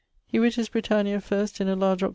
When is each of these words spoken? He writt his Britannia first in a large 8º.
He 0.25 0.39
writt 0.39 0.55
his 0.55 0.67
Britannia 0.69 1.21
first 1.21 1.61
in 1.61 1.67
a 1.69 1.75
large 1.75 2.01
8º. 2.01 2.09